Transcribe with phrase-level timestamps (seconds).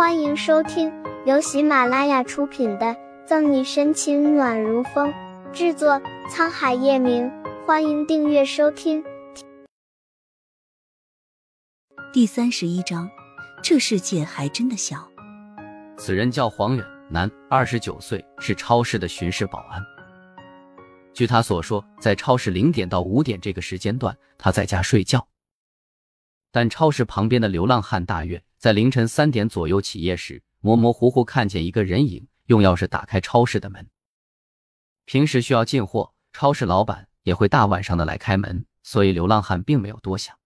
[0.00, 0.90] 欢迎收听
[1.26, 2.86] 由喜马拉雅出品的
[3.26, 5.12] 《赠你深情暖如风》，
[5.52, 7.30] 制作沧海夜明。
[7.66, 9.04] 欢迎订阅收听。
[12.14, 13.10] 第三十一章，
[13.62, 15.06] 这世界还真的小。
[15.98, 19.82] 此人叫黄远，男，二十九岁，是超市的巡视保安。
[21.12, 25.28] 据他所说，在超市零点到五点这个时间段，他在家睡觉。
[26.50, 33.88] 但超市旁边的流浪汉大月在凌晨三点左右起夜时，模模糊糊看见一个人影用钥匙打开超市的门。
[35.06, 40.36] 平时需要进货，超市老板也会大晚上的来开门，所以流浪汉并没有多想。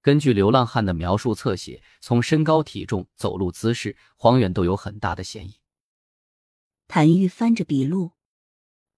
[0.00, 5.56] 根据流浪汉的描述侧写，从身高、体重、走路姿势，黄远都有很大的嫌疑。
[6.86, 8.12] 谭玉翻着笔录，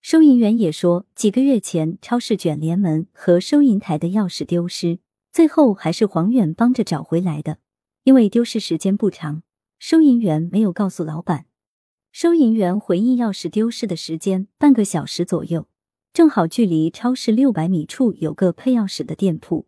[0.02, 4.99] 收银员也说，几个月前超市卷帘门和收银台的钥匙丢失。
[5.33, 7.57] 最后还是黄远帮着找回来的，
[8.05, 9.42] 因为丢失时间不长，
[9.79, 11.47] 收银员没有告诉老板。
[12.10, 15.68] 收银员回忆钥匙丢失的时间半个小时左右，
[16.12, 19.66] 正好距离超市六百米处有个配钥匙的店铺。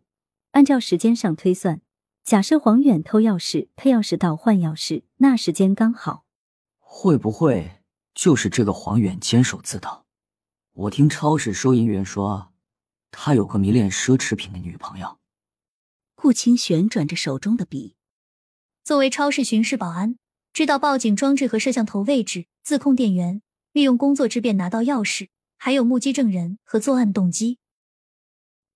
[0.51, 1.81] 按照时间上推算，
[2.23, 6.25] 假设黄远偷钥匙、配钥匙到换钥匙，那时间刚好。
[6.79, 7.81] 会不会
[8.13, 10.05] 就是这个黄远监守自盗？
[10.73, 12.51] 我听超市收银员说，
[13.11, 15.19] 他有个迷恋奢侈品的女朋友。
[16.15, 17.95] 顾青旋转着手中的笔。
[18.85, 20.19] 作为超市巡视保安，
[20.53, 23.41] 知道报警装置和摄像头位置，自控电源，
[23.71, 27.57] 利用工作之便拿到钥匙，还有目击证人和作案动机。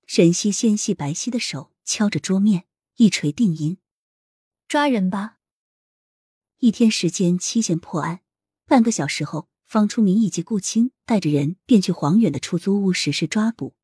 [0.07, 2.65] 沈西纤细白皙的手敲着桌面，
[2.95, 3.77] 一锤定音
[4.67, 5.37] ：“抓人吧！”
[6.57, 8.21] 一天时间期限破案，
[8.65, 13.75] 半个小时后，方初明以及顾青带着人便去黄远的出租屋实施抓捕。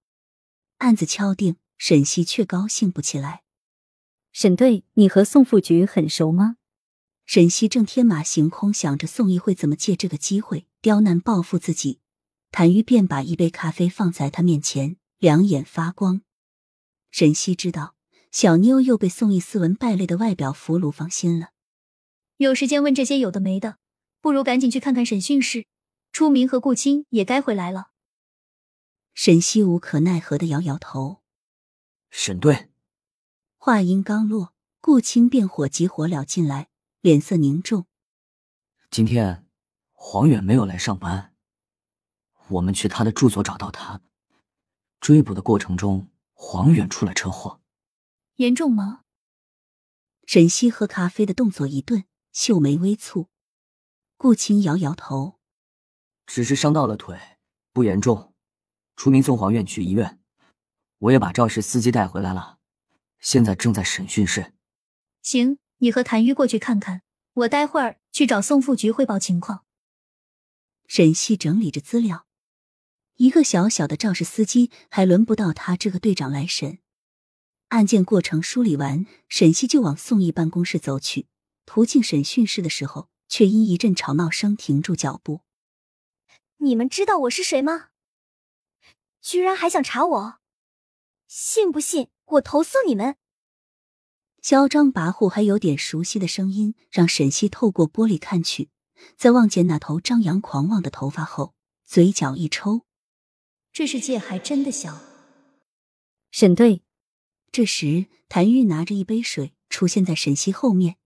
[0.79, 3.44] 案子敲定，沈西却高兴不起来。
[4.37, 6.57] 沈队，你和宋副局很熟吗？
[7.25, 12.01] 沈西正天马行空想着宋义会怎么借这个机会刁难报复自己，
[12.51, 16.19] 谭玉便把一杯咖啡放在他面前，两眼发光。
[17.11, 17.95] 沈西知道
[18.29, 21.51] 小妞又被宋毅斯文败类的外表俘虏，放心了。
[22.35, 23.77] 有时间问这些有的没的，
[24.19, 25.65] 不如赶紧去看看审讯室。
[26.11, 27.91] 初明和顾青也该回来了。
[29.13, 31.21] 沈西无可奈何的摇摇头。
[32.09, 32.67] 沈队。
[33.65, 36.69] 话音刚落，顾青便火急火燎进来，
[37.01, 37.87] 脸色凝重。
[38.91, 39.47] 今天
[39.93, 41.33] 黄远没有来上班，
[42.49, 44.03] 我们去他的住所找到他，
[44.99, 47.59] 追捕的过程中，黄远出了车祸，
[48.35, 49.01] 严重吗？
[50.27, 53.29] 沈西喝咖啡的动作一顿，秀眉微蹙。
[54.15, 55.39] 顾青摇摇头，
[56.27, 57.19] 只是伤到了腿，
[57.73, 58.35] 不严重。
[58.95, 60.19] 出名送黄远去医院，
[60.99, 62.54] 我也把肇事司机带回来了。
[63.19, 64.53] 现在正在审讯室。
[65.21, 67.01] 行，你和谭玉过去看看，
[67.33, 69.65] 我待会儿去找宋副局汇报情况。
[70.87, 72.27] 沈西整理着资料，
[73.15, 76.79] 一个小小的肇事司机还轮不到他这个队长来审。
[77.69, 81.27] 案件过程梳理完，沈西就往宋毅办公室走去。
[81.65, 85.41] 途径审讯室的时候，却因一阵吵闹声停住脚步。
[86.57, 87.89] 你们知道我是谁吗？
[89.19, 90.39] 居然还想查我？
[91.27, 93.15] 信不信我投诉你们？
[94.41, 98.69] 嚣张跋扈还有点熟悉的声音，让沈西透过玻璃看去，
[99.17, 101.53] 在望见那头张扬狂妄的头发后，
[101.85, 102.81] 嘴角一抽。
[103.71, 105.01] 这世界还真的小。
[106.31, 106.83] 沈队，
[107.51, 110.97] 这时谭玉拿着一杯水出现在沈西后面，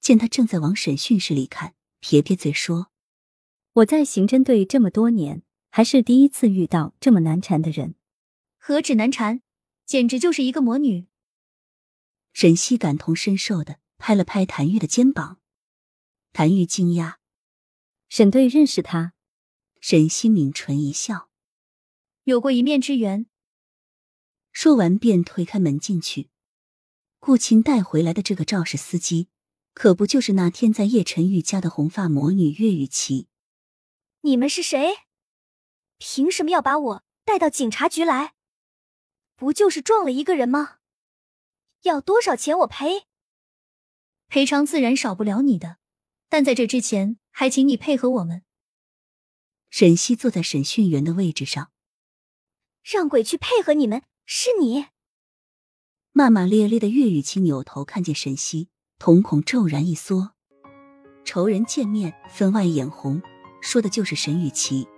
[0.00, 2.90] 见他正在往审讯室里看，撇撇嘴说
[3.74, 7.94] ：“我在刑侦队这么多年，还是第一次遇到这么难缠的人。
[8.58, 9.42] 何止难缠！”
[9.88, 11.06] 简直就是一个魔女。
[12.34, 15.40] 沈西感同身受的拍了拍谭玉的肩膀，
[16.34, 17.16] 谭玉惊讶
[18.10, 19.14] ：“沈队认识他？”
[19.80, 21.30] 沈西抿唇一笑
[22.24, 23.24] ：“有过一面之缘。”
[24.52, 26.28] 说完便推开门进去。
[27.18, 29.28] 顾青带回来的这个肇事司机，
[29.72, 33.28] 可不就是那天在叶晨玉家的红发魔女岳雨琪？
[34.20, 34.98] 你们是谁？
[35.96, 38.34] 凭什么要把我带到警察局来？
[39.38, 40.78] 不就是撞了一个人吗？
[41.82, 43.04] 要多少钱我赔？
[44.26, 45.76] 赔偿自然少不了你的，
[46.28, 48.42] 但在这之前，还请你配合我们。
[49.70, 51.70] 沈西坐在审讯员的位置上，
[52.82, 54.02] 让鬼去配合你们？
[54.26, 54.86] 是你？
[56.10, 60.32] 骂骂咧咧的岳雨晴扭头看见沈西，瞳孔骤然一缩。
[61.24, 63.22] 仇人见面，分外眼红，
[63.62, 64.88] 说的就是沈雨琪。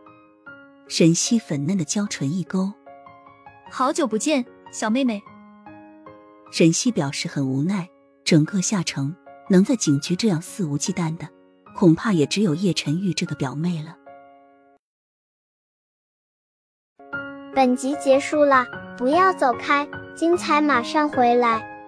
[0.88, 2.72] 沈西粉嫩的娇唇一勾。
[3.70, 5.22] 好久不见，小妹妹。
[6.52, 7.88] 沈西表示很无奈。
[8.24, 9.14] 整个下城，
[9.48, 11.28] 能在警局这样肆无忌惮的，
[11.74, 13.96] 恐怕也只有叶晨玉这个表妹了。
[17.54, 18.66] 本集结束了，
[18.98, 21.79] 不要走开，精彩马上回来。